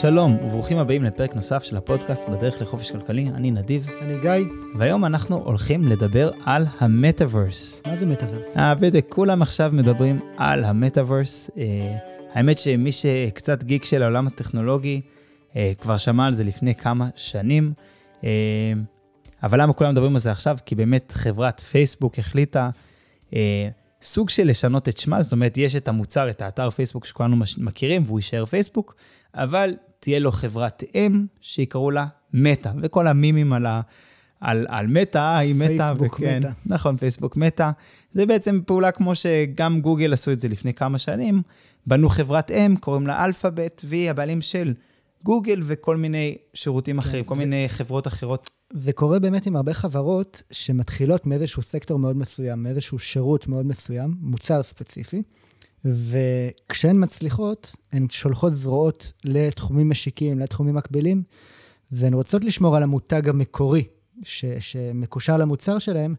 [0.00, 3.28] שלום, וברוכים הבאים לפרק נוסף של הפודקאסט בדרך לחופש כלכלי.
[3.34, 3.86] אני נדיב.
[4.00, 4.52] אני גיא.
[4.78, 7.82] והיום אנחנו הולכים לדבר על המטאוורס.
[7.86, 8.56] מה זה מטאוורס?
[8.56, 11.50] אה, בדיוק, כולם עכשיו מדברים על המטאוורס.
[11.58, 11.96] אה,
[12.34, 15.00] האמת שמי שקצת גיק של העולם הטכנולוגי,
[15.56, 17.72] אה, כבר שמע על זה לפני כמה שנים.
[18.24, 18.72] אה,
[19.42, 20.58] אבל למה כולם מדברים על זה עכשיו?
[20.66, 22.70] כי באמת חברת פייסבוק החליטה
[23.34, 23.68] אה,
[24.02, 28.02] סוג של לשנות את שמה, זאת אומרת, יש את המוצר, את האתר פייסבוק שכולנו מכירים,
[28.06, 28.94] והוא יישאר פייסבוק,
[29.34, 33.80] אבל תהיה לו חברת אם שיקראו לה מטא, וכל המימים על, ה,
[34.40, 36.50] על, על מטא, היא מטא, וכן, מטא.
[36.66, 37.70] נכון, פייסבוק מטא.
[38.14, 41.42] זה בעצם פעולה כמו שגם גוגל עשו את זה לפני כמה שנים,
[41.86, 44.74] בנו חברת אם, קוראים לה אלפאבית, והיא הבעלים של
[45.24, 47.40] גוגל וכל מיני שירותים כן, אחרים, כל זה...
[47.40, 48.50] מיני חברות אחרות.
[48.72, 54.14] זה קורה באמת עם הרבה חברות שמתחילות מאיזשהו סקטור מאוד מסוים, מאיזשהו שירות מאוד מסוים,
[54.20, 55.22] מוצר ספציפי,
[55.94, 61.22] וכשהן מצליחות, הן שולחות זרועות לתחומים משיקים, לתחומים מקבילים,
[61.92, 63.84] והן רוצות לשמור על המותג המקורי
[64.22, 66.14] ש, שמקושר למוצר שלהם,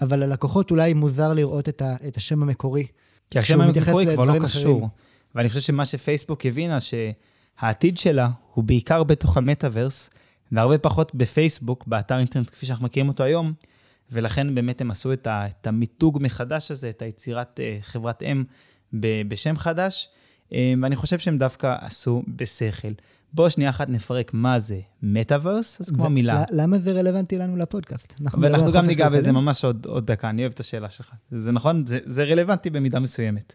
[0.00, 2.86] אבל ללקוחות אולי מוזר לראות את, ה, את השם המקורי.
[3.30, 4.76] כי השם המקורי כבר לא קשור.
[4.76, 4.88] אחרים.
[5.34, 10.10] ואני חושב שמה שפייסבוק הבינה, שהעתיד שלה הוא בעיקר בתוך המטאוורס,
[10.52, 13.52] והרבה פחות בפייסבוק, באתר אינטרנט כפי שאנחנו מכירים אותו היום,
[14.12, 18.44] ולכן באמת הם עשו את, ה, את המיתוג מחדש הזה, את היצירת uh, חברת אם
[18.92, 20.08] בשם חדש,
[20.48, 22.92] um, ואני חושב שהם דווקא עשו בשכל.
[23.32, 26.44] בואו שנייה אחת נפרק מה זה מטאוורס, אז כמו מילה.
[26.50, 28.20] למה זה רלוונטי לנו לפודקאסט?
[28.40, 31.12] ואנחנו גם ניגע בזה ממש עוד, עוד דקה, אני אוהב את השאלה שלך.
[31.30, 31.86] זה נכון?
[31.86, 33.54] זה, זה רלוונטי במידה מסוימת.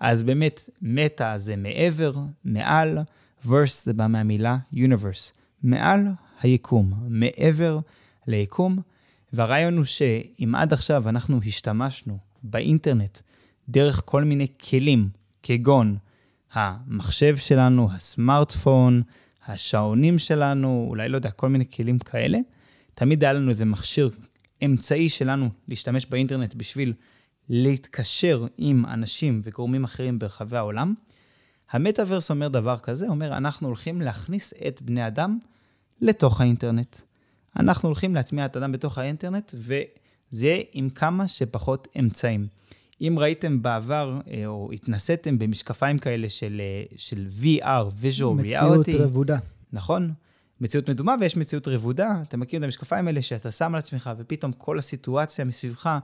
[0.00, 2.12] אז באמת, מטא זה מעבר,
[2.44, 2.98] מעל,
[3.46, 5.32] ורס זה בא מהמילה universe.
[5.62, 6.08] מעל
[6.42, 7.78] היקום, מעבר
[8.26, 8.78] ליקום,
[9.32, 13.18] והרעיון הוא שאם עד עכשיו אנחנו השתמשנו באינטרנט
[13.68, 15.08] דרך כל מיני כלים,
[15.42, 15.96] כגון
[16.52, 19.02] המחשב שלנו, הסמארטפון,
[19.46, 22.38] השעונים שלנו, אולי לא יודע, כל מיני כלים כאלה,
[22.94, 24.10] תמיד היה לנו איזה מכשיר,
[24.64, 26.92] אמצעי שלנו להשתמש באינטרנט בשביל
[27.48, 30.94] להתקשר עם אנשים וגורמים אחרים ברחבי העולם.
[31.70, 35.38] המטאוורס אומר דבר כזה, אומר, אנחנו הולכים להכניס את בני אדם
[36.00, 36.96] לתוך האינטרנט.
[37.58, 42.46] אנחנו הולכים להטמיע את האדם בתוך האינטרנט, וזה עם כמה שפחות אמצעים.
[43.00, 48.44] אם ראיתם בעבר, אה, או התנסיתם במשקפיים כאלה של, אה, של VR, visual reality.
[48.44, 49.38] מציאות רבודה.
[49.72, 50.12] נכון.
[50.60, 52.22] מציאות מדומה ויש מציאות רבודה.
[52.28, 55.98] אתה מכיר את המשקפיים האלה שאתה שם על עצמך, ופתאום כל הסיטואציה מסביבך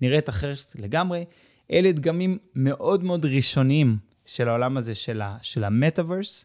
[0.00, 1.24] נראית אחרת לגמרי.
[1.72, 6.44] אלה דגמים מאוד מאוד ראשוניים של העולם הזה של, ה, של המטאוורס.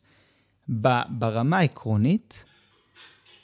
[1.09, 2.45] ברמה העקרונית,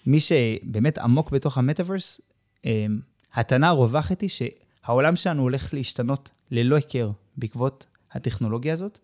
[0.06, 2.22] מי שבאמת עמוק בתוך המטאוורס,
[2.66, 3.00] אמ,
[3.34, 9.00] הטענה הרווחת היא שהעולם שלנו הולך להשתנות ללא היכר בעקבות הטכנולוגיה הזאת,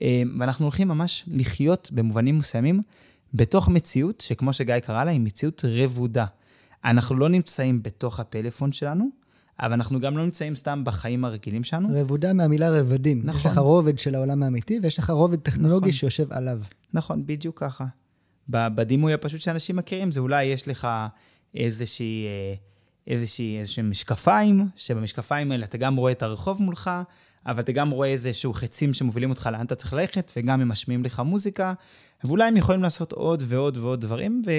[0.00, 2.82] אמ, ואנחנו הולכים ממש לחיות במובנים מסוימים
[3.34, 6.26] בתוך מציאות שכמו שגיא קרא לה, היא מציאות רבודה.
[6.84, 9.08] אנחנו לא נמצאים בתוך הפלאפון שלנו,
[9.60, 11.88] אבל אנחנו גם לא נמצאים סתם בחיים הרגילים שלנו.
[11.92, 13.20] רבודה מהמילה רבדים.
[13.24, 13.40] נכון.
[13.40, 15.92] יש לך רובד של העולם האמיתי, ויש לך רובד טכנולוגי נכון.
[15.92, 16.60] שיושב עליו.
[16.92, 17.84] נכון, בדיוק ככה.
[18.48, 20.88] בדימוי הפשוט שאנשים מכירים, זה אולי יש לך
[21.54, 22.54] איזושהי, אה,
[23.06, 26.90] איזושהי, איזושהי משקפיים, שבמשקפיים האלה אתה גם רואה את הרחוב מולך,
[27.46, 31.04] אבל אתה גם רואה איזשהו חצים שמובילים אותך לאן אתה צריך ללכת, וגם הם משמיעים
[31.04, 31.72] לך מוזיקה,
[32.24, 34.50] ואולי הם יכולים לעשות עוד ועוד ועוד דברים, ו...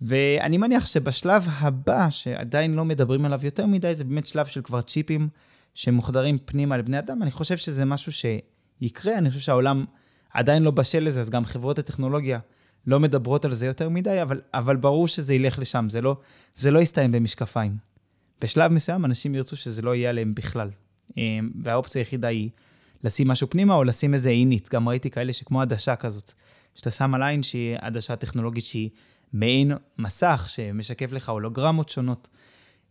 [0.00, 4.82] ואני מניח שבשלב הבא, שעדיין לא מדברים עליו יותר מדי, זה באמת שלב של כבר
[4.82, 5.28] צ'יפים
[5.74, 7.22] שמוחדרים פנימה לבני אדם.
[7.22, 9.84] אני חושב שזה משהו שיקרה, אני חושב שהעולם
[10.32, 12.38] עדיין לא בשל לזה, אז גם חברות הטכנולוגיה
[12.86, 16.16] לא מדברות על זה יותר מדי, אבל, אבל ברור שזה ילך לשם, זה לא,
[16.54, 17.76] זה לא יסתיים במשקפיים.
[18.40, 20.70] בשלב מסוים אנשים ירצו שזה לא יהיה עליהם בכלל.
[21.16, 22.50] אמ, והאופציה היחידה היא
[23.04, 24.68] לשים משהו פנימה או לשים איזה אינית.
[24.72, 26.32] גם ראיתי כאלה שכמו עדשה כזאת,
[26.74, 28.90] שאתה שם על עין שהיא עדשה טכנולוגית שהיא
[29.32, 32.28] מעין מסך שמשקף לך הולוגרמות שונות.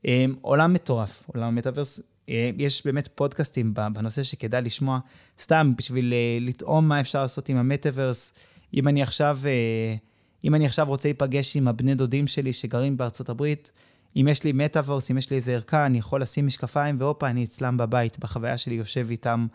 [0.06, 2.00] אמ, עולם מטורף, עולם המטאוורס.
[2.30, 5.00] אמ, יש באמת פודקאסטים בנושא שכדאי לשמוע,
[5.40, 8.34] סתם בשביל אה, לטעום מה אפשר לעשות עם המטאוורס.
[8.74, 9.96] אם אני עכשיו, אה,
[10.44, 13.72] אם אני עכשיו רוצה להיפגש עם הבני דודים שלי שגרים בארצות הברית,
[14.16, 17.44] אם יש לי מטאוורס, אם יש לי איזה ערכה, אני יכול לשים משקפיים, והופה, אני
[17.44, 19.48] אצלם בבית, בחוויה שלי יושב איתם.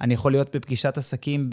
[0.00, 1.50] אני יכול להיות בפגישת עסקים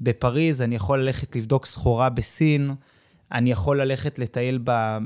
[0.00, 2.70] בפריז, אני יכול ללכת לבדוק סחורה בסין,
[3.32, 4.58] אני יכול ללכת לטייל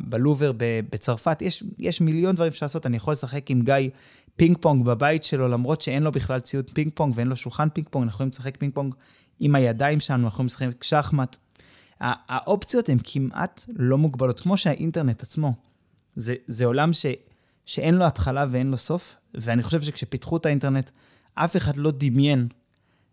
[0.04, 3.88] בלובר בצרפת, יש, יש מיליון דברים אפשר לעשות, אני יכול לשחק עם גיא
[4.36, 7.88] פינג פונג בבית שלו, למרות שאין לו בכלל ציוד פינג פונג ואין לו שולחן פינג
[7.90, 8.94] פונג, אנחנו יכולים לשחק פינג פונג
[9.40, 11.36] עם הידיים שלנו, אנחנו יכולים לשחק שחמט.
[12.00, 15.54] האופציות הן כמעט לא מוגבלות, כמו שהאינטרנט עצמו.
[16.16, 17.06] זה, זה עולם ש,
[17.66, 20.90] שאין לו התחלה ואין לו סוף, ואני חושב שכשפיתחו את האינטרנט,
[21.34, 22.48] אף אחד לא דמיין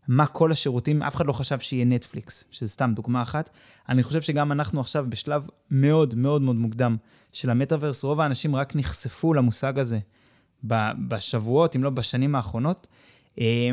[0.07, 3.49] מה כל השירותים, אף אחד לא חשב שיהיה נטפליקס, שזה סתם דוגמה אחת.
[3.89, 6.97] אני חושב שגם אנחנו עכשיו בשלב מאוד מאוד מאוד מוקדם
[7.33, 9.99] של המטאוורס, רוב האנשים רק נחשפו למושג הזה
[11.07, 12.87] בשבועות, אם לא בשנים האחרונות.
[13.39, 13.69] אה,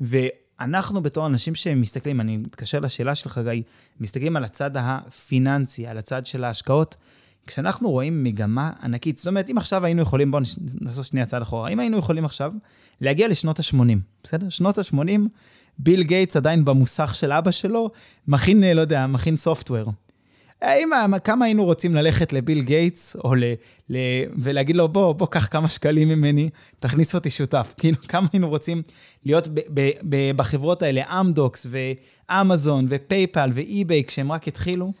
[0.00, 3.62] ואנחנו בתור אנשים שמסתכלים, אני מתקשר לשאלה שלך, גיא,
[4.00, 6.96] מסתכלים על הצד הפיננסי, על הצד של ההשקעות,
[7.46, 10.42] כשאנחנו רואים מגמה ענקית, זאת אומרת, אם עכשיו היינו יכולים, בואו
[10.80, 12.52] נעשות שנייה צעד אחורה, אם היינו יכולים עכשיו
[13.00, 14.48] להגיע לשנות ה-80, בסדר?
[14.48, 15.28] שנות ה-80,
[15.78, 17.90] ביל גייטס עדיין במוסך של אבא שלו,
[18.28, 19.92] מכין, לא יודע, מכין software.
[20.62, 20.90] האם,
[21.24, 23.44] כמה היינו רוצים ללכת לביל גייטס, או ל,
[23.90, 23.96] ל,
[24.38, 27.74] ולהגיד לו, בוא, בוא, קח כמה שקלים ממני, תכניס אותי שותף.
[27.78, 28.82] כאילו, כמה היינו רוצים
[29.24, 34.92] להיות ב, ב, ב, בחברות האלה, אמדוקס, ואמזון, ופייפל, ואי-ביי, כשהם רק התחילו.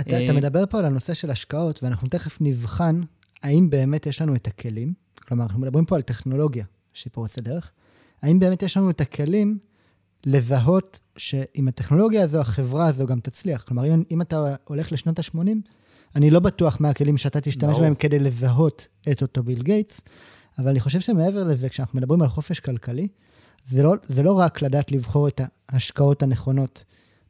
[0.00, 3.00] אתה אה, מדבר פה על הנושא של השקעות, ואנחנו תכף נבחן
[3.42, 4.92] האם באמת יש לנו את הכלים,
[5.28, 7.70] כלומר, אנחנו מדברים פה על טכנולוגיה שהיא פורצת דרך,
[8.22, 9.58] האם באמת יש לנו את הכלים
[10.26, 13.62] לזהות שעם הטכנולוגיה הזו, החברה הזו גם תצליח.
[13.62, 15.38] כלומר, אם, אם אתה הולך לשנות ה-80,
[16.16, 20.00] אני לא בטוח מה הכלים שאתה תשתמש בהם כדי לזהות את אותו ביל גייטס,
[20.58, 23.08] אבל אני חושב שמעבר לזה, כשאנחנו מדברים על חופש כלכלי,
[23.64, 26.84] זה לא, זה לא רק לדעת לבחור את ההשקעות הנכונות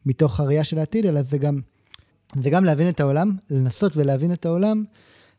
[0.07, 1.61] מתוך הראייה של העתיד, אלא זה גם,
[2.41, 4.85] זה גם להבין את העולם, לנסות ולהבין את העולם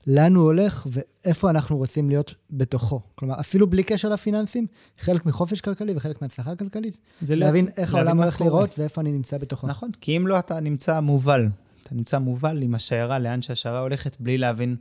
[0.08, 3.02] לאן הוא הולך ואיפה אנחנו רוצים להיות בתוכו.
[3.16, 4.68] כלומר, אפילו בלי קשר לפיננסים,
[5.00, 9.68] חלק מחופש כלכלי וחלק מהצלחה כלכלית, להבין איך העולם הולך לראות ואיפה אני נמצא בתוכו.
[9.68, 11.48] נכון, כי אם לא, אתה נמצא מובל.
[11.84, 14.76] אתה נמצא מובל עם השיירה, לאן שהשיירה הולכת, בלי להבין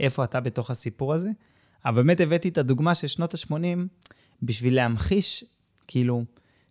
[0.00, 1.30] איפה אתה בתוך הסיפור הזה.
[1.84, 3.54] אבל באמת הבאתי את הדוגמה של שנות ה-80
[4.42, 5.44] בשביל להמחיש,
[5.86, 6.24] כאילו,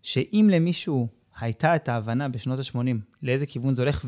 [0.03, 1.07] שאם למישהו
[1.39, 4.05] הייתה את ההבנה בשנות ה-80 לאיזה כיוון זה הולך,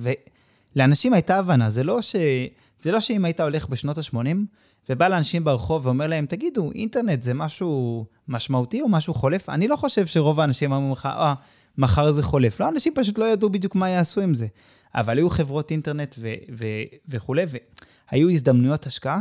[0.76, 2.16] ולאנשים הייתה הבנה, זה לא ש...
[2.80, 4.18] זה לא שאם היית הולך בשנות ה-80,
[4.90, 9.50] ובא לאנשים ברחוב ואומר להם, תגידו, אינטרנט זה משהו משמעותי או משהו חולף?
[9.50, 11.34] אני לא חושב שרוב האנשים אמרו לך, אה,
[11.78, 12.60] מחר זה חולף.
[12.60, 14.48] לא, אנשים פשוט לא ידעו בדיוק מה יעשו עם זה.
[14.96, 16.66] אבל היו חברות אינטרנט ו- ו-
[17.08, 17.44] וכולי,
[18.12, 19.20] והיו הזדמנויות השקעה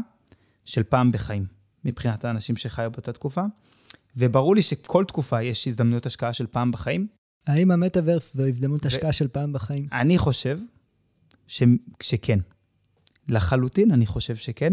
[0.65, 1.47] של פעם בחיים,
[1.85, 3.43] מבחינת האנשים שחיו באותה תקופה.
[4.17, 7.07] וברור לי שכל תקופה יש הזדמנויות השקעה של פעם בחיים.
[7.47, 9.87] האם המטאוורס זו הזדמנות השקעה של פעם בחיים?
[9.93, 10.59] אני חושב
[11.47, 11.63] ש-
[12.03, 12.39] שכן.
[13.29, 14.73] לחלוטין, אני חושב שכן.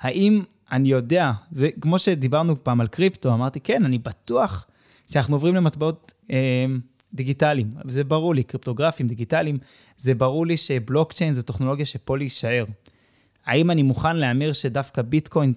[0.00, 0.42] האם
[0.72, 4.66] אני יודע, זה כמו שדיברנו פעם על קריפטו, אמרתי, כן, אני בטוח
[5.10, 6.66] שאנחנו עוברים למטבעות אה,
[7.14, 7.70] דיגיטליים.
[7.84, 9.58] זה ברור לי, קריפטוגרפים, דיגיטליים,
[9.96, 12.64] זה ברור לי שבלוקצ'יין זה טכנולוגיה שפה להישאר.
[13.46, 15.52] האם אני מוכן להמר שדווקא ביטקוין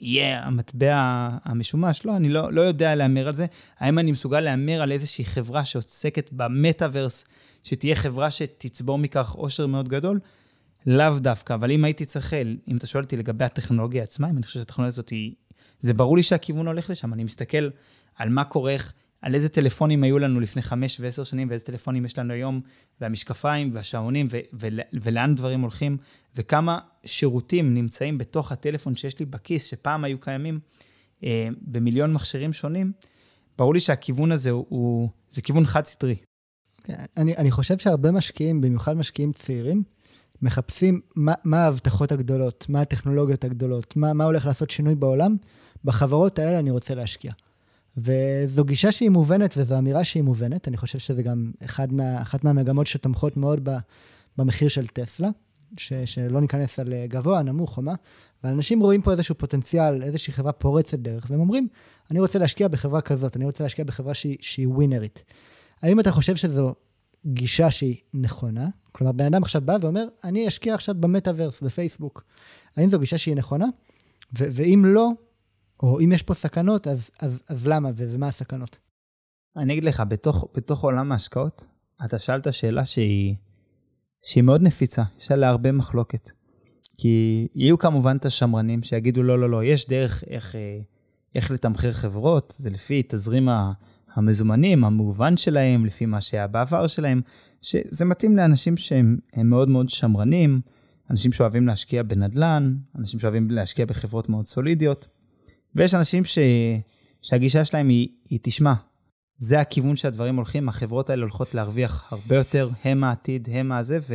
[0.00, 2.04] יהיה המטבע המשומש?
[2.04, 3.46] לא, אני לא, לא יודע להמר על זה.
[3.78, 7.24] האם אני מסוגל להמר על איזושהי חברה שעוסקת במטאוורס,
[7.64, 10.20] שתהיה חברה שתצבור מכך עושר מאוד גדול?
[10.86, 12.32] לאו דווקא, אבל אם הייתי צריך,
[12.68, 15.34] אם אתה שואל אותי לגבי הטכנולוגיה עצמה, אם אני חושב שהטכנולוגיה הזאת היא...
[15.80, 17.68] זה ברור לי שהכיוון הולך לשם, אני מסתכל
[18.16, 18.76] על מה קורה,
[19.22, 22.60] על איזה טלפונים היו לנו לפני חמש ועשר שנים, ואיזה טלפונים יש לנו היום,
[23.00, 25.96] והמשקפיים והשעונים, ו- ו- ולאן דברים הולכים,
[26.36, 30.60] וכמה שירותים נמצאים בתוך הטלפון שיש לי בכיס, שפעם היו קיימים
[31.24, 32.92] אה, במיליון מכשירים שונים,
[33.58, 36.16] ברור לי שהכיוון הזה הוא, הוא זה כיוון חד-סטרי.
[36.84, 39.82] כן, אני, אני חושב שהרבה משקיעים, במיוחד משקיעים צעירים,
[40.42, 45.36] מחפשים מה, מה ההבטחות הגדולות, מה הטכנולוגיות הגדולות, מה, מה הולך לעשות שינוי בעולם,
[45.84, 47.32] בחברות האלה אני רוצה להשקיע.
[47.96, 50.68] וזו גישה שהיא מובנת וזו אמירה שהיא מובנת.
[50.68, 53.76] אני חושב שזה גם אחד מה, אחת מהמגמות שתומכות מאוד ב,
[54.36, 55.28] במחיר של טסלה,
[55.76, 57.94] ש, שלא ניכנס על גבוה, נמוך או מה,
[58.42, 61.68] אבל אנשים רואים פה איזשהו פוטנציאל, איזושהי חברה פורצת דרך, והם אומרים,
[62.10, 65.24] אני רוצה להשקיע בחברה כזאת, אני רוצה להשקיע בחברה שהיא, שהיא ווינרית.
[65.82, 66.74] האם אתה חושב שזו
[67.26, 68.68] גישה שהיא נכונה?
[68.92, 72.24] כלומר, בן אדם עכשיו בא ואומר, אני אשקיע עכשיו במטאוורס, בפייסבוק.
[72.76, 73.66] האם זו גישה שהיא נכונה?
[74.38, 75.10] ו- ואם לא,
[75.82, 78.78] או אם יש פה סכנות, אז, אז, אז למה ומה הסכנות?
[79.56, 81.66] אני אגיד לך, בתוך, בתוך עולם ההשקעות,
[82.04, 83.34] אתה שאלת שאלה שהיא,
[84.22, 86.30] שהיא מאוד נפיצה, יש עליה הרבה מחלוקת.
[86.98, 90.80] כי יהיו כמובן את השמרנים שיגידו, לא, לא, לא, יש דרך איך, אה,
[91.34, 93.48] איך לתמחר חברות, זה לפי תזרים
[94.16, 97.20] המזומנים, המובן שלהם, לפי מה שהיה בעבר שלהם,
[97.62, 100.60] שזה מתאים לאנשים שהם מאוד מאוד שמרנים,
[101.10, 105.08] אנשים שאוהבים להשקיע בנדל"ן, אנשים שאוהבים להשקיע בחברות מאוד סולידיות,
[105.74, 106.38] ויש אנשים ש...
[107.22, 108.72] שהגישה שלהם היא, היא, תשמע,
[109.36, 114.14] זה הכיוון שהדברים הולכים, החברות האלה הולכות להרוויח הרבה יותר, הם העתיד, הם הזה, ו...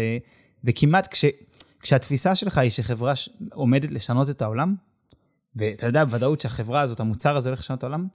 [0.64, 1.26] וכמעט כש...
[1.80, 3.30] כשהתפיסה שלך היא שחברה ש...
[3.54, 4.76] עומדת לשנות את העולם,
[5.56, 8.08] ואתה יודע בוודאות שהחברה הזאת, המוצר הזה הולך לשנות את העולם,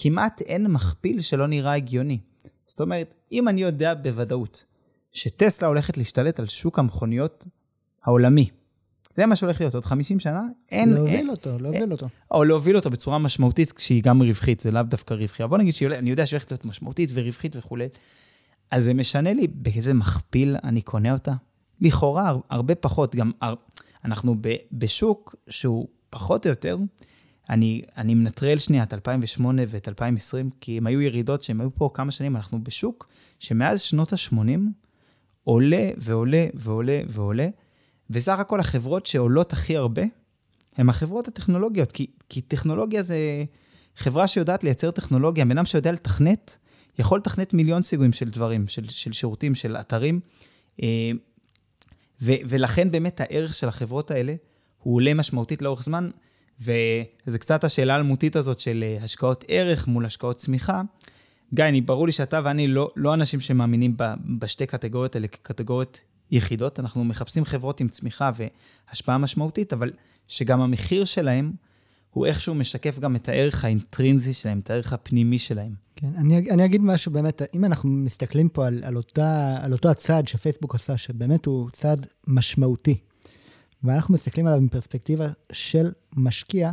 [0.00, 2.18] כמעט אין מכפיל שלא נראה הגיוני.
[2.66, 4.64] זאת אומרת, אם אני יודע בוודאות
[5.12, 7.46] שטסלה הולכת להשתלט על שוק המכוניות
[8.04, 8.50] העולמי,
[9.14, 10.42] זה מה שהולך להיות עוד 50 שנה.
[10.70, 10.92] אין...
[10.92, 12.08] להוביל אין, אותו, להוביל אותו.
[12.30, 15.42] או להוביל אותו בצורה משמעותית, כשהיא גם רווחית, זה לאו דווקא רווחי.
[15.42, 17.88] אבל בוא נגיד שאני יודע שהיא הולכת להיות משמעותית ורווחית וכולי,
[18.70, 21.32] אז זה משנה לי באיזה מכפיל אני קונה אותה.
[21.80, 23.30] לכאורה, הרבה פחות, גם
[24.04, 24.34] אנחנו
[24.72, 26.76] בשוק שהוא פחות או יותר,
[27.50, 31.90] אני, אני מנטרל שנייה את 2008 ואת 2020, כי הם היו ירידות שהם היו פה
[31.94, 34.60] כמה שנים, אנחנו בשוק שמאז שנות ה-80
[35.44, 37.48] עולה ועולה ועולה ועולה,
[38.10, 40.02] וסך הכל החברות שעולות הכי הרבה,
[40.76, 43.16] הן החברות הטכנולוגיות, כי, כי טכנולוגיה זה
[43.96, 46.58] חברה שיודעת לייצר טכנולוגיה, בן אדם שיודע לתכנת,
[46.98, 50.20] יכול לתכנת מיליון סיגויים של דברים, של, של שירותים, של אתרים,
[50.82, 51.10] אה,
[52.22, 54.34] ו, ולכן באמת הערך של החברות האלה
[54.78, 56.10] הוא עולה משמעותית לאורך זמן,
[56.60, 60.82] וזה קצת השאלה האלמותית הזאת של אה, השקעות ערך מול השקעות צמיחה.
[61.54, 64.04] גיא, אני, ברור לי שאתה ואני לא, לא אנשים שמאמינים ב,
[64.38, 66.00] בשתי קטגוריות האלה כקטגוריות
[66.30, 66.80] יחידות.
[66.80, 69.92] אנחנו מחפשים חברות עם צמיחה והשפעה משמעותית, אבל
[70.28, 71.52] שגם המחיר שלהם
[72.10, 75.72] הוא איכשהו משקף גם את הערך האינטרינזי שלהם, את הערך הפנימי שלהם.
[75.96, 79.88] כן, אני, אני אגיד משהו באמת, אם אנחנו מסתכלים פה על, על, אותה, על אותו
[79.88, 82.98] הצעד שפייסבוק עשה, שבאמת הוא צעד משמעותי,
[83.84, 86.72] ואנחנו מסתכלים עליו מפרספקטיבה של משקיע,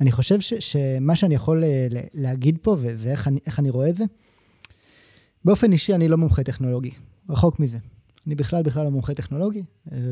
[0.00, 4.04] אני חושב ש, שמה שאני יכול אה, להגיד פה, ואיך אני, אני רואה את זה,
[5.44, 6.90] באופן אישי אני לא מומחה טכנולוגי,
[7.28, 7.78] רחוק מזה.
[8.26, 9.62] אני בכלל בכלל לא מומחה טכנולוגי,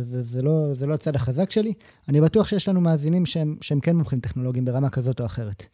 [0.02, 1.72] זה, זה, לא, זה לא הצד החזק שלי.
[2.08, 5.66] אני בטוח שיש לנו מאזינים שהם, שהם כן מומחים טכנולוגיים ברמה כזאת או אחרת.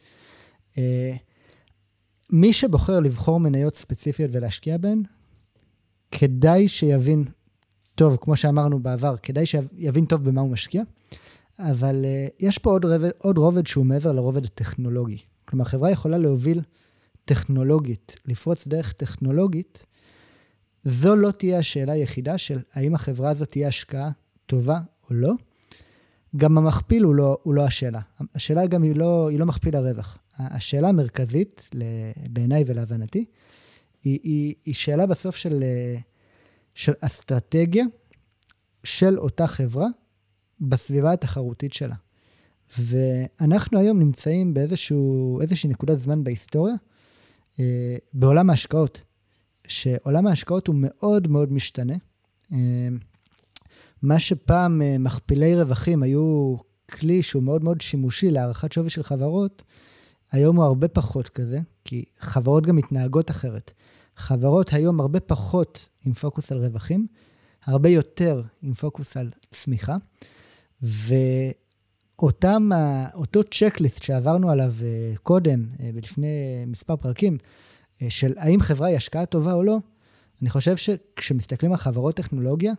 [0.79, 1.15] אה,
[2.31, 5.03] מי שבוחר לבחור מניות ספציפיות ולהשקיע בהן,
[6.11, 7.25] כדאי שיבין
[7.95, 10.83] טוב, כמו שאמרנו בעבר, כדאי שיבין טוב במה הוא משקיע,
[11.59, 15.19] אבל uh, יש פה עוד רובד, עוד רובד שהוא מעבר לרובד הטכנולוגי.
[15.45, 16.61] כלומר, חברה יכולה להוביל
[17.25, 19.87] טכנולוגית, לפרוץ דרך טכנולוגית,
[20.83, 24.11] זו לא תהיה השאלה היחידה של האם החברה הזאת תהיה השקעה
[24.47, 25.33] טובה או לא.
[26.37, 28.01] גם המכפיל הוא לא, הוא לא השאלה.
[28.35, 30.19] השאלה גם היא לא, היא לא מכפיל הרווח.
[30.39, 31.71] השאלה המרכזית,
[32.31, 33.25] בעיניי ולהבנתי,
[34.05, 35.65] היא, היא, היא שאלה בסוף של,
[36.75, 37.85] של אסטרטגיה
[38.85, 39.87] של אותה חברה
[40.61, 41.95] בסביבה התחרותית שלה.
[42.79, 46.75] ואנחנו היום נמצאים באיזושהי נקודת זמן בהיסטוריה,
[47.61, 49.01] אה, בעולם ההשקעות,
[49.67, 51.95] שעולם ההשקעות הוא מאוד מאוד משתנה.
[52.53, 52.89] אה,
[54.03, 56.57] מה שפעם אה, מכפילי רווחים היו
[56.91, 59.63] כלי שהוא מאוד מאוד שימושי להערכת שווי של חברות,
[60.33, 63.73] היום הוא הרבה פחות כזה, כי חברות גם מתנהגות אחרת.
[64.17, 67.07] חברות היום הרבה פחות עם פוקוס על רווחים,
[67.65, 69.97] הרבה יותר עם פוקוס על צמיחה,
[70.83, 72.71] ואותם,
[73.15, 77.39] אותו צ'קליסט שעברנו עליו אה, קודם, אה, לפני מספר פרקים,
[78.03, 79.79] אה, של האם חברה היא השקעה טובה או לא,
[80.43, 82.73] אני חושב שכשמסתכלים על חברות טכנולוגיה,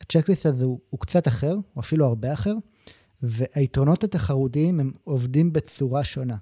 [0.00, 2.54] הצ'קליסט הזה הוא, הוא קצת אחר, או אפילו הרבה אחר,
[3.22, 6.36] והיתרונות התחרותיים הם עובדים בצורה שונה.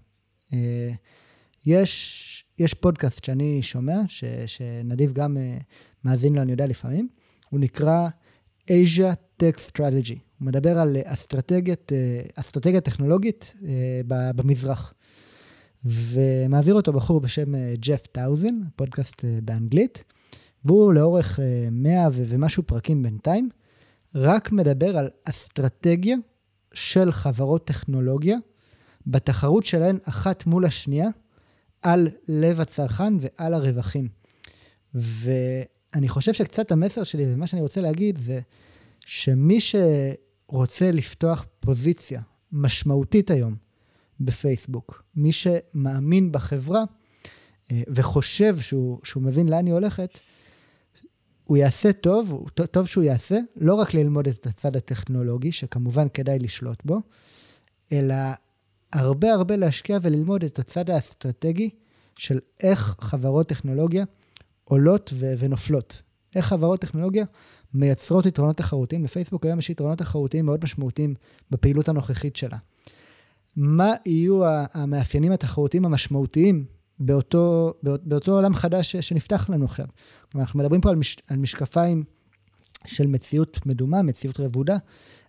[1.67, 5.63] יש יש פודקאסט שאני שומע, ש, שנדיב גם uh,
[6.05, 7.09] מאזין לו, אני יודע לפעמים,
[7.51, 8.09] הוא נקרא
[8.71, 10.19] Asia Tech Strategy.
[10.39, 13.65] הוא מדבר על אסטרטגיית, uh, אסטרטגיה טכנולוגית uh,
[14.09, 14.95] במזרח.
[15.85, 20.05] ומעביר אותו בחור בשם ג'ף טאוזן, פודקאסט באנגלית,
[20.65, 23.49] והוא לאורך uh, 100 ומשהו פרקים בינתיים,
[24.15, 26.17] רק מדבר על אסטרטגיה
[26.75, 28.37] של חברות טכנולוגיה
[29.07, 31.09] בתחרות שלהן אחת מול השנייה
[31.83, 34.09] על לב הצרכן ועל הרווחים.
[34.95, 38.41] ואני חושב שקצת המסר שלי ומה שאני רוצה להגיד זה
[39.07, 42.21] שמי שרוצה לפתוח פוזיציה
[42.53, 43.57] משמעותית היום
[44.21, 46.85] בפייסבוק, מי שמאמין בחברה
[47.73, 50.19] אה, וחושב שהוא, שהוא מבין לאן היא הולכת,
[51.45, 56.83] הוא יעשה טוב, טוב שהוא יעשה, לא רק ללמוד את הצד הטכנולוגי, שכמובן כדאי לשלוט
[56.85, 57.01] בו,
[57.93, 58.15] אלא
[58.93, 61.71] הרבה הרבה להשקיע וללמוד את הצד האסטרטגי
[62.19, 64.05] של איך חברות טכנולוגיה
[64.65, 66.03] עולות ו- ונופלות.
[66.35, 67.25] איך חברות טכנולוגיה
[67.75, 69.05] מייצרות יתרונות תחרותיים.
[69.05, 71.15] לפייסבוק היום יש יתרונות תחרותיים מאוד משמעותיים
[71.51, 72.57] בפעילות הנוכחית שלה.
[73.57, 74.41] מה יהיו
[74.73, 76.65] המאפיינים התחרותיים המשמעותיים
[76.99, 79.87] באותו, באותו עולם חדש שנפתח לנו עכשיו?
[80.33, 82.05] כלומר, אנחנו מדברים פה על, מש, על משקפיים
[82.87, 84.77] של מציאות מדומה, מציאות רבודה.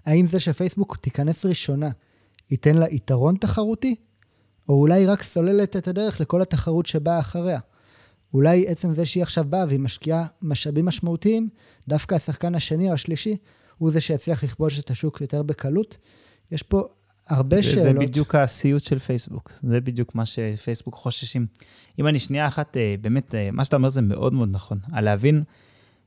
[0.05, 1.89] האם זה שפייסבוק תיכנס ראשונה
[2.51, 3.95] ייתן לה יתרון תחרותי,
[4.69, 7.59] או אולי רק סוללת את הדרך לכל התחרות שבאה אחריה.
[8.33, 11.49] אולי עצם זה שהיא עכשיו באה והיא משקיעה משאבים משמעותיים,
[11.87, 13.37] דווקא השחקן השני או השלישי
[13.77, 15.97] הוא זה שיצליח לכבוש את השוק יותר בקלות.
[16.51, 16.87] יש פה
[17.27, 17.83] הרבה זה, שאלות.
[17.83, 21.45] זה בדיוק הסיוט של פייסבוק, זה בדיוק מה שפייסבוק חוששים.
[21.99, 24.79] אם אני שנייה אחת, אה, באמת, אה, מה שאתה אומר זה מאוד מאוד נכון.
[24.91, 25.43] על להבין,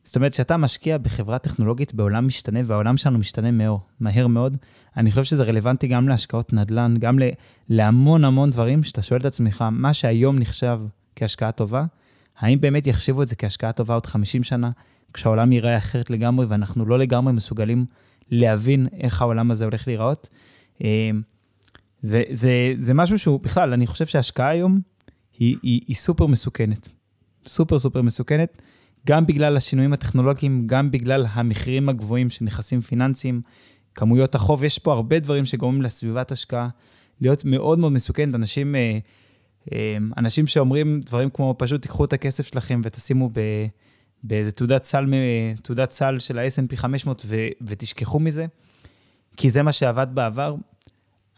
[0.06, 4.56] זאת אומרת, כשאתה משקיע בחברה טכנולוגית בעולם משתנה, והעולם שלנו משתנה מהר, מהר מאוד,
[4.96, 7.18] אני חושב שזה רלוונטי גם להשקעות נדל"ן, גם
[7.68, 10.80] להמון המון דברים, שאתה שואל את עצמך, מה שהיום נחשב
[11.16, 11.84] כהשקעה טובה,
[12.38, 14.70] האם באמת יחשבו את זה כהשקעה טובה עוד 50 שנה,
[15.12, 17.84] כשהעולם ייראה אחרת לגמרי, ואנחנו לא לגמרי מסוגלים
[18.30, 20.28] להבין איך העולם הזה הולך להיראות?
[20.84, 21.10] אה,
[22.04, 24.80] וזה משהו שהוא, בכלל, אני חושב שההשקעה היום
[25.38, 26.88] היא, היא, היא סופר מסוכנת.
[27.46, 28.62] סופר סופר מסוכנת.
[29.06, 33.40] גם בגלל השינויים הטכנולוגיים, גם בגלל המחירים הגבוהים של נכסים פיננסיים,
[33.94, 36.68] כמויות החוב, יש פה הרבה דברים שגורמים לסביבת השקעה
[37.20, 38.34] להיות מאוד מאוד מסוכנת.
[38.34, 38.98] אנשים, אה,
[39.72, 43.40] אה, אנשים שאומרים דברים כמו, פשוט תיקחו את הכסף שלכם ותשימו ב,
[44.22, 45.04] באיזה תעודת סל,
[45.62, 47.36] תעודת סל של ה-S&P 500 ו,
[47.66, 48.46] ותשכחו מזה,
[49.36, 50.54] כי זה מה שעבד בעבר.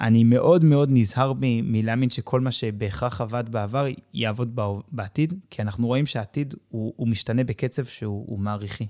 [0.01, 4.59] אני מאוד מאוד נזהר מ- מלהאמין שכל מה שבהכרח עבד בעבר יעבוד
[4.93, 8.87] בעתיד, כי אנחנו רואים שהעתיד הוא, הוא משתנה בקצב שהוא מעריכי,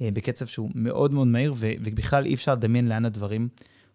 [0.00, 3.48] אה, בקצב שהוא מאוד מאוד מהיר, ו- ובכלל אי אפשר לדמיין לאן הדברים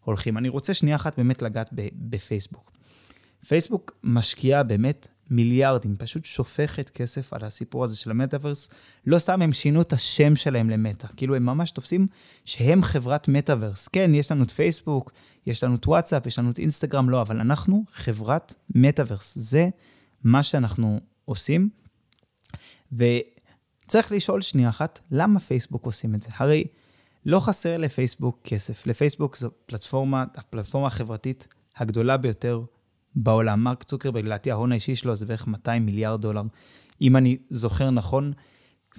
[0.03, 0.37] הולכים.
[0.37, 2.71] אני רוצה שנייה אחת באמת לגעת בפייסבוק.
[3.47, 8.69] פייסבוק משקיעה באמת מיליארדים, פשוט שופכת כסף על הסיפור הזה של המטאוורס.
[9.05, 12.07] לא סתם הם שינו את השם שלהם למטא, כאילו הם ממש תופסים
[12.45, 13.87] שהם חברת מטאוורס.
[13.87, 15.11] כן, יש לנו את פייסבוק,
[15.45, 19.37] יש לנו את וואטסאפ, יש לנו את אינסטגרם, לא, אבל אנחנו חברת מטאוורס.
[19.37, 19.69] זה
[20.23, 21.69] מה שאנחנו עושים.
[22.91, 26.29] וצריך לשאול שנייה אחת, למה פייסבוק עושים את זה?
[26.37, 26.63] הרי
[27.25, 28.87] לא חסר לפייסבוק כסף.
[28.87, 32.61] לפייסבוק זו פלטפורמה, הפלטפורמה החברתית הגדולה ביותר
[33.15, 33.63] בעולם.
[33.63, 36.41] מרק צוקרברג, לדעתי ההון האישי שלו זה בערך 200 מיליארד דולר.
[37.01, 38.33] אם אני זוכר נכון,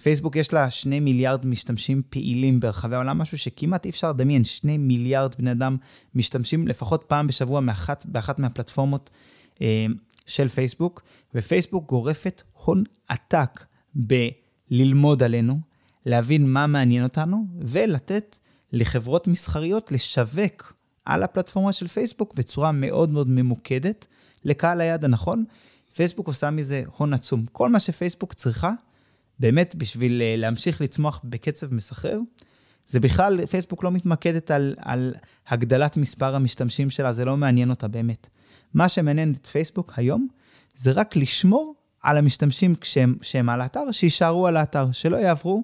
[0.02, 4.88] פייסבוק יש לה 2 מיליארד משתמשים פעילים ברחבי העולם, משהו שכמעט אי אפשר לדמיין, 2
[4.88, 5.76] מיליארד בני אדם
[6.14, 9.10] משתמשים לפחות פעם בשבוע מאחת, באחת מהפלטפורמות
[9.62, 9.86] אה,
[10.26, 11.02] של פייסבוק,
[11.34, 15.60] ופייסבוק גורפת הון עתק בללמוד עלינו,
[16.06, 18.38] להבין מה מעניין אותנו, ולתת
[18.72, 20.75] לחברות מסחריות לשווק
[21.06, 24.06] על הפלטפורמה של פייסבוק בצורה מאוד מאוד ממוקדת
[24.44, 25.44] לקהל היד הנכון.
[25.94, 27.46] פייסבוק עושה מזה הון עצום.
[27.52, 28.72] כל מה שפייסבוק צריכה,
[29.40, 32.20] באמת בשביל אה, להמשיך לצמוח בקצב מסחרר,
[32.86, 35.14] זה בכלל, פייסבוק לא מתמקדת על, על
[35.48, 38.28] הגדלת מספר המשתמשים שלה, זה לא מעניין אותה באמת.
[38.74, 40.28] מה שמעניין את פייסבוק היום,
[40.74, 45.62] זה רק לשמור על המשתמשים כשהם, כשהם על האתר, שיישארו על האתר, שלא יעברו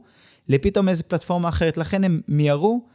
[0.49, 1.77] לפתאום איזה פלטפורמה אחרת.
[1.77, 2.87] לכן הם מיהרו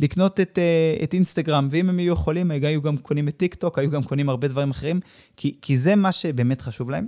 [0.00, 3.78] לקנות את, uh, את אינסטגרם, ואם הם יהיו יכולים, היו גם קונים את טיק טוק,
[3.78, 5.00] היו גם קונים הרבה דברים אחרים,
[5.36, 7.06] כי, כי זה מה שבאמת חשוב להם.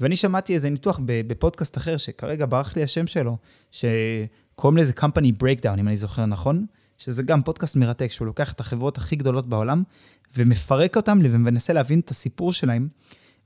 [0.00, 3.36] ואני שמעתי איזה ניתוח בפודקאסט אחר, שכרגע ברח לי השם שלו,
[3.70, 6.66] שקוראים לזה company breakdown, אם אני זוכר נכון,
[6.98, 9.82] שזה גם פודקאסט מרתק, שהוא לוקח את החברות הכי גדולות בעולם,
[10.36, 12.88] ומפרק אותם ומנסה להבין את הסיפור שלהם.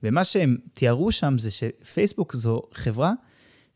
[0.02, 3.12] ומה שהם תיארו שם זה שפייסבוק זו חברה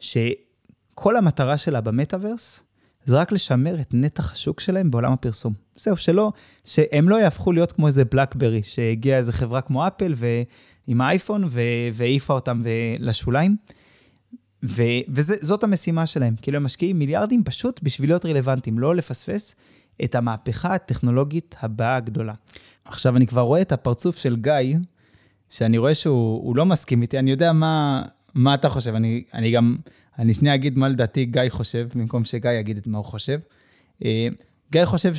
[0.00, 2.62] שכל המטרה שלה במטאוורס
[3.04, 5.52] זה רק לשמר את נתח השוק שלהם בעולם הפרסום.
[5.76, 6.32] זהו, שלא,
[6.64, 11.48] שהם לא יהפכו להיות כמו איזה בלקברי, שהגיעה איזה חברה כמו אפל ועם האייפון
[11.92, 12.62] והעיפה אותם
[12.98, 13.56] לשוליים.
[15.08, 19.54] וזאת המשימה שלהם, כאילו הם משקיעים מיליארדים פשוט בשביל להיות רלוונטיים, לא לפספס
[20.04, 22.34] את המהפכה הטכנולוגית הבאה הגדולה.
[22.84, 24.76] עכשיו, אני כבר רואה את הפרצוף של גיא,
[25.50, 28.02] שאני רואה שהוא לא מסכים איתי, אני יודע מה,
[28.34, 29.76] מה אתה חושב, אני, אני גם
[30.18, 33.40] אני שנייה אגיד מה לדעתי גיא חושב, במקום שגיא יגיד את מה הוא חושב.
[34.04, 34.28] אה,
[34.72, 35.14] גיא חושב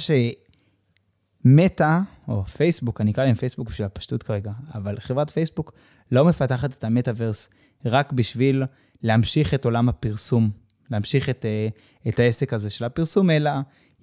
[1.46, 5.74] שמטא, או פייסבוק, אני אקרא להם פייסבוק בשביל הפשטות כרגע, אבל חברת פייסבוק
[6.12, 7.50] לא מפתחת את המטאוורס
[7.86, 8.64] רק בשביל
[9.04, 10.50] להמשיך את עולם הפרסום,
[10.92, 11.68] להמשיך את, אה,
[12.08, 13.52] את העסק הזה של הפרסום, אלא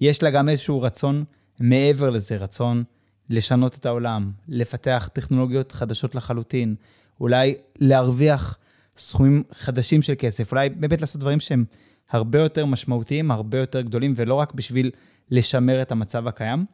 [0.01, 1.23] יש לה גם איזשהו רצון
[1.59, 2.83] מעבר לזה, רצון
[3.29, 6.75] לשנות את העולם, לפתח טכנולוגיות חדשות לחלוטין,
[7.19, 8.57] אולי להרוויח
[8.97, 11.65] סכומים חדשים של כסף, אולי באמת לעשות דברים שהם
[12.09, 14.91] הרבה יותר משמעותיים, הרבה יותר גדולים, ולא רק בשביל
[15.31, 16.65] לשמר את המצב הקיים.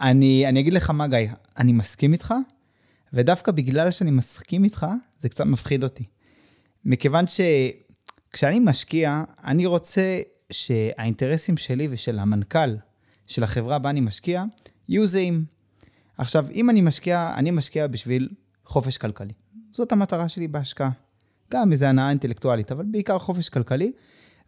[0.00, 2.34] אני, אני אגיד לך מה, גיא, אני מסכים איתך,
[3.12, 4.86] ודווקא בגלל שאני מסכים איתך,
[5.18, 6.04] זה קצת מפחיד אותי.
[6.84, 10.18] מכיוון שכשאני משקיע, אני רוצה
[10.50, 12.76] שהאינטרסים שלי ושל המנכ"ל
[13.26, 14.44] של החברה בה אני משקיע,
[14.88, 15.44] יהיו זהים.
[16.18, 18.28] עכשיו, אם אני משקיע, אני משקיע בשביל
[18.64, 19.32] חופש כלכלי.
[19.72, 20.90] זאת המטרה שלי בהשקעה.
[21.52, 23.92] גם איזו הנאה אינטלקטואלית, אבל בעיקר חופש כלכלי.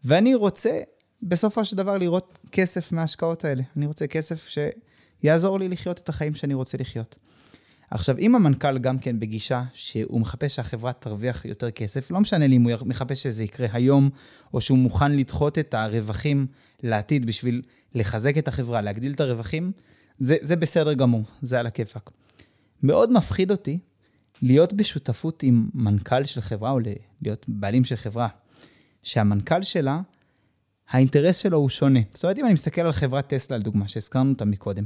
[0.05, 0.81] ואני רוצה
[1.23, 3.63] בסופו של דבר לראות כסף מההשקעות האלה.
[3.77, 4.49] אני רוצה כסף
[5.23, 7.19] שיעזור לי לחיות את החיים שאני רוצה לחיות.
[7.91, 12.57] עכשיו, אם המנכ"ל גם כן בגישה שהוא מחפש שהחברה תרוויח יותר כסף, לא משנה לי
[12.57, 14.11] אם הוא מחפש שזה יקרה היום,
[14.55, 16.47] או שהוא מוכן לדחות את הרווחים
[16.83, 17.63] לעתיד בשביל
[17.95, 19.73] לחזק את החברה, להגדיל את הרווחים,
[20.19, 22.11] זה, זה בסדר גמור, זה על הכיפאק.
[22.83, 23.79] מאוד מפחיד אותי
[24.43, 26.79] להיות בשותפות עם מנכ"ל של חברה, או
[27.23, 28.29] להיות בעלים של חברה,
[29.03, 30.01] שהמנכ"ל שלה,
[30.91, 32.01] האינטרס שלו הוא שונה.
[32.11, 34.85] זאת אומרת, אם אני מסתכל על חברת טסלה, לדוגמה, שהזכרנו אותה מקודם,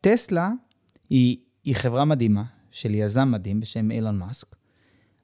[0.00, 0.50] טסלה
[1.10, 4.56] היא, היא חברה מדהימה, של יזם מדהים בשם אילון מאסק.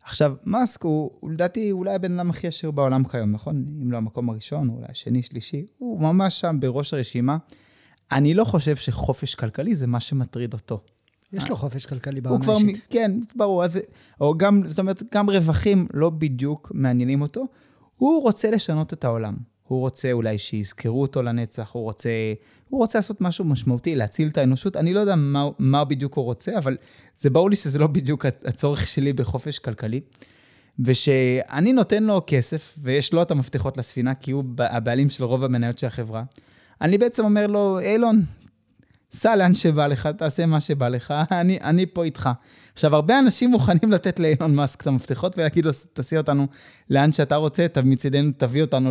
[0.03, 3.65] עכשיו, מאסק הוא, הוא לדעתי אולי הבן אדם הכי עשיר בעולם כיום, נכון?
[3.83, 7.37] אם לא המקום הראשון, אולי השני, שלישי, הוא ממש שם בראש הרשימה.
[8.13, 10.83] אני לא חושב שחופש כלכלי זה מה שמטריד אותו.
[11.33, 12.87] יש לו חופש כלכלי ברמה אישית.
[12.91, 13.65] כן, ברור.
[13.65, 13.79] אז,
[14.21, 17.47] או גם, זאת אומרת, גם רווחים לא בדיוק מעניינים אותו.
[17.97, 19.37] הוא רוצה לשנות את העולם.
[19.71, 22.11] הוא רוצה אולי שיזכרו אותו לנצח, הוא רוצה,
[22.69, 24.77] הוא רוצה לעשות משהו משמעותי, להציל את האנושות.
[24.77, 26.77] אני לא יודע מה, מה בדיוק הוא רוצה, אבל
[27.17, 30.01] זה ברור לי שזה לא בדיוק הצורך שלי בחופש כלכלי.
[30.79, 35.79] ושאני נותן לו כסף, ויש לו את המפתחות לספינה, כי הוא הבעלים של רוב המניות
[35.79, 36.23] של החברה.
[36.81, 38.23] אני בעצם אומר לו, אילון,
[39.13, 42.31] סע לאן שבא לך, תעשה מה שבא לך, אני, אני פה איתך.
[42.73, 46.47] עכשיו, הרבה אנשים מוכנים לתת לאילון מאסק את המפתחות ולהגיד לו, תסיע אותנו
[46.91, 48.91] לאן שאתה רוצה, מצידנו תביא אותנו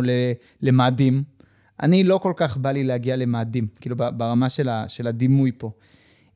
[0.62, 1.22] למאדים.
[1.82, 5.70] אני לא כל כך בא לי להגיע למאדים, כאילו ברמה של, ה, של הדימוי פה.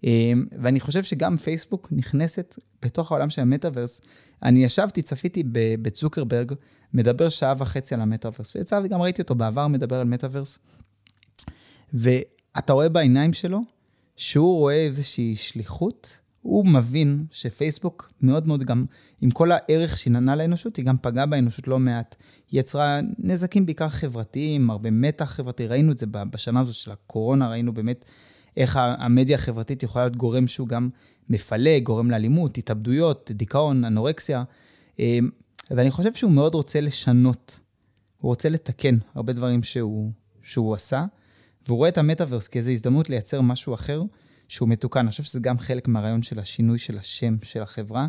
[0.05, 4.01] אמ, ואני חושב שגם פייסבוק נכנסת בתוך העולם של המטאוורס.
[4.43, 5.43] אני ישבתי, צפיתי
[5.83, 6.53] בצוקרברג,
[6.95, 10.59] מדבר שעה וחצי על המטאוורס, ויצא וגם ראיתי אותו בעבר מדבר על מטאוורס.
[11.95, 13.74] ואתה רואה בעיניים שלו
[14.17, 18.85] שהוא רואה איזושהי שליחות, הוא מבין שפייסבוק מאוד מאוד גם,
[19.21, 22.17] עם כל הערך שהיא נתנה לאנושות, היא גם פגעה באנושות לא מעט.
[22.51, 27.51] היא יצרה נזקים בעיקר חברתיים, הרבה מתח חברתי, ראינו את זה בשנה הזו של הקורונה,
[27.51, 28.05] ראינו באמת
[28.57, 30.89] איך המדיה החברתית יכולה להיות גורם שהוא גם
[31.29, 34.45] מפלג, גורם לאלימות, התאבדויות, דיכאון, אנורקסיה.
[34.99, 35.31] אמ,
[35.71, 37.61] ואני חושב שהוא מאוד רוצה לשנות,
[38.21, 40.11] הוא רוצה לתקן הרבה דברים שהוא,
[40.43, 41.05] שהוא עשה.
[41.67, 44.03] והוא רואה את המטאוורס כאיזו הזדמנות לייצר משהו אחר
[44.49, 45.01] שהוא מתוקן.
[45.01, 48.07] אני חושב שזה גם חלק מהרעיון של השינוי של השם של החברה,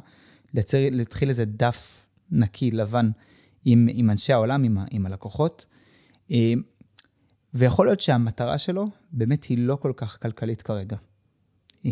[0.53, 3.11] לייצר, להתחיל איזה דף נקי, לבן,
[3.65, 5.65] עם, עם אנשי העולם, עם, עם הלקוחות.
[6.31, 6.53] אה,
[7.53, 10.97] ויכול להיות שהמטרה שלו באמת היא לא כל כך כלכלית כרגע.
[11.85, 11.91] אה,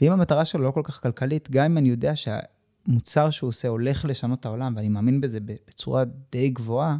[0.00, 4.04] ואם המטרה שלו לא כל כך כלכלית, גם אם אני יודע שהמוצר שהוא עושה הולך
[4.04, 6.96] לשנות את העולם, ואני מאמין בזה בצורה די גבוהה,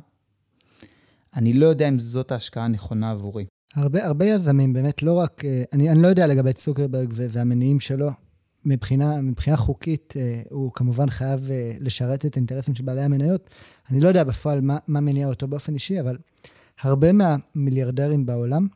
[1.37, 3.47] אני לא יודע אם זאת ההשקעה הנכונה עבורי.
[3.75, 8.11] הרבה, הרבה יזמים, באמת, לא רק, אה, אני, אני לא יודע לגבי צוקרברג והמניעים שלו.
[8.65, 13.51] מבחינה, מבחינה חוקית, אה, הוא כמובן חייב אה, לשרת את האינטרסים של בעלי המניות.
[13.91, 16.19] אני לא יודע בפועל מה, מה מניע אותו באופן אישי, אבל
[16.81, 18.67] הרבה מהמיליארדרים בעולם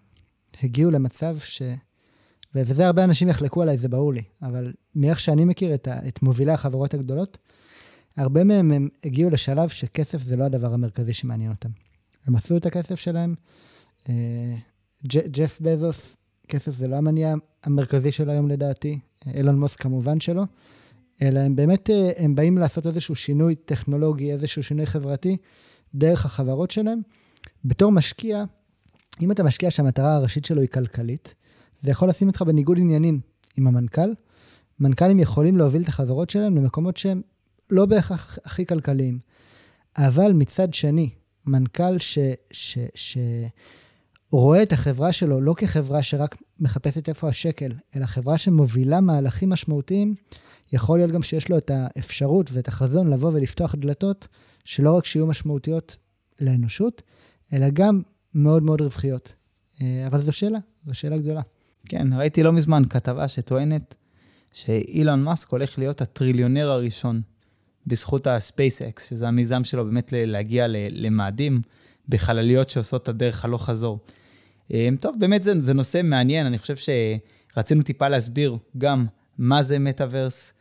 [0.62, 1.62] הגיעו למצב ש...
[2.54, 6.22] וזה הרבה אנשים יחלקו עליי, זה ברור לי, אבל מאיך שאני מכיר את, ה, את
[6.22, 7.38] מובילי החברות הגדולות,
[8.16, 11.70] הרבה מהם הם הגיעו לשלב שכסף זה לא הדבר המרכזי שמעניין אותם.
[12.26, 13.34] הם עשו את הכסף שלהם.
[14.08, 14.54] אה,
[15.06, 16.16] ג'ף בזוס,
[16.48, 18.98] כסף זה לא המניע המרכזי של היום לדעתי,
[19.34, 20.42] אילון מוס כמובן שלא,
[21.22, 25.36] אלא הם באמת, אה, הם באים לעשות איזשהו שינוי טכנולוגי, איזשהו שינוי חברתי,
[25.94, 27.00] דרך החברות שלהם.
[27.64, 28.44] בתור משקיע,
[29.22, 31.34] אם אתה משקיע שהמטרה הראשית שלו היא כלכלית,
[31.78, 33.20] זה יכול לשים אותך בניגוד עניינים
[33.56, 34.12] עם המנכ"ל.
[34.80, 37.22] מנכ"לים יכולים להוביל את החברות שלהם למקומות שהם
[37.70, 39.18] לא בהכרח הכי כלכליים.
[39.96, 41.10] אבל מצד שני,
[41.46, 42.18] מנכ"ל ש,
[42.50, 43.18] ש, ש,
[44.30, 50.14] רואה את החברה שלו לא כחברה שרק מחפשת איפה השקל, אלא חברה שמובילה מהלכים משמעותיים,
[50.72, 54.28] יכול להיות גם שיש לו את האפשרות ואת החזון לבוא ולפתוח דלתות
[54.64, 55.96] שלא רק שיהיו משמעותיות
[56.40, 57.02] לאנושות,
[57.52, 58.02] אלא גם
[58.34, 59.34] מאוד מאוד רווחיות.
[59.82, 61.40] אה, אבל זו שאלה, זו שאלה גדולה.
[61.88, 63.94] כן, ראיתי לא מזמן כתבה שטוענת
[64.52, 67.22] שאילון מאסק הולך להיות הטריליונר הראשון.
[67.86, 71.60] בזכות ה-SpaceX, שזה המיזם שלו באמת להגיע למאדים
[72.08, 73.98] בחלליות שעושות את הדרך הלוך חזור.
[74.72, 79.06] אה, טוב, באמת זה, זה נושא מעניין, אני חושב שרצינו טיפה להסביר גם
[79.38, 80.52] מה זה מטאוורס,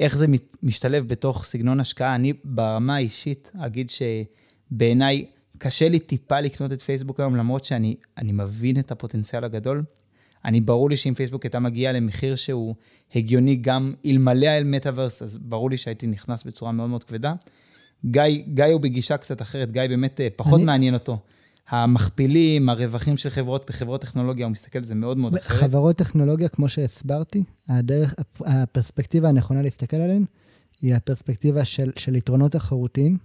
[0.00, 0.26] איך זה
[0.62, 2.14] משתלב בתוך סגנון השקעה.
[2.14, 5.26] אני ברמה האישית אגיד שבעיניי
[5.58, 9.82] קשה לי טיפה לקנות את פייסבוק היום, למרות שאני מבין את הפוטנציאל הגדול.
[10.44, 12.74] אני, ברור לי שאם פייסבוק הייתה מגיעה למחיר שהוא
[13.14, 17.34] הגיוני גם אלמלא על מטאוורס, אז ברור לי שהייתי נכנס בצורה מאוד מאוד כבדה.
[18.04, 18.22] גיא,
[18.54, 20.64] גיא הוא בגישה קצת אחרת, גיא באמת אה, פחות אני...
[20.64, 21.18] מעניין אותו.
[21.68, 25.60] המכפילים, הרווחים של חברות בחברות טכנולוגיה, הוא מסתכל על זה מאוד מאוד אחרת.
[25.60, 30.24] חברות טכנולוגיה, כמו שהסברתי, הדרך, הפרספקטיבה הנכונה להסתכל עליהן,
[30.80, 33.18] היא הפרספקטיבה של, של יתרונות תחרותיים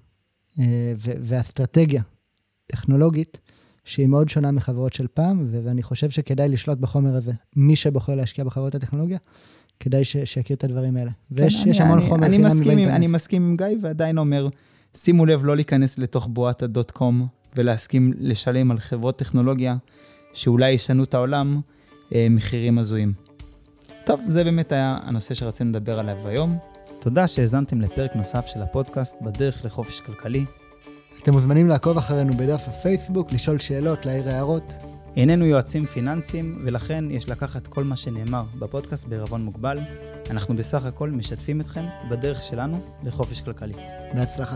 [0.60, 2.02] אה, ואסטרטגיה
[2.68, 3.40] טכנולוגית
[3.86, 7.32] שהיא מאוד שונה מחברות של פעם, ואני חושב שכדאי לשלוט בחומר הזה.
[7.56, 9.18] מי שבוחר להשקיע בחברות הטכנולוגיה,
[9.80, 11.12] כדאי ש- שיכיר את הדברים האלה.
[11.12, 12.96] כן, ויש אני, המון אני, חומר חינמי באינטרנט.
[12.96, 14.48] אני מסכים עם גיא, ועדיין אומר,
[14.98, 19.76] שימו לב לא להיכנס לתוך בועת הדוט קום ולהסכים לשלם על חברות טכנולוגיה
[20.34, 21.62] שאולי ישנו את העולם,
[22.14, 23.14] אה, מחירים הזויים.
[24.06, 26.58] טוב, זה באמת היה הנושא שרצינו לדבר עליו היום.
[27.00, 30.46] תודה שהאזנתם לפרק נוסף של הפודקאסט בדרך לחופש כלכלי.
[31.22, 34.74] אתם מוזמנים לעקוב אחרינו בדף הפייסבוק, לשאול שאלות, להעיר הערות.
[35.16, 39.80] איננו יועצים פיננסיים, ולכן יש לקחת כל מה שנאמר בפודקאסט בערבון מוגבל.
[40.30, 43.74] אנחנו בסך הכל משתפים אתכם בדרך שלנו לחופש כלכלי.
[44.16, 44.56] בהצלחה.